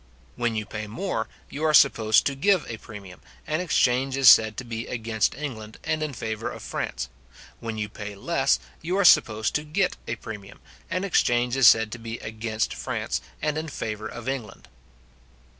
When 0.35 0.55
you 0.55 0.65
pay 0.65 0.87
more, 0.87 1.27
you 1.51 1.63
are 1.63 1.75
supposed 1.75 2.25
to 2.25 2.33
give 2.33 2.65
a 2.67 2.77
premium, 2.77 3.21
and 3.45 3.61
exchange 3.61 4.17
is 4.17 4.31
said 4.31 4.57
to 4.57 4.63
be 4.63 4.87
against 4.87 5.35
England, 5.35 5.77
and 5.83 6.01
in 6.01 6.13
favour 6.13 6.49
of 6.49 6.63
France. 6.63 7.07
When 7.59 7.77
you 7.77 7.87
pay 7.87 8.15
less, 8.15 8.57
you 8.81 8.97
are 8.97 9.05
supposed 9.05 9.53
to 9.53 9.63
get 9.63 9.97
a 10.07 10.15
premium, 10.15 10.59
and 10.89 11.05
exchange 11.05 11.55
is 11.55 11.67
said 11.67 11.91
to 11.91 11.99
be 11.99 12.17
against 12.17 12.73
France, 12.73 13.21
and 13.43 13.59
in 13.59 13.67
favour 13.67 14.07
of 14.07 14.27
England. 14.27 14.67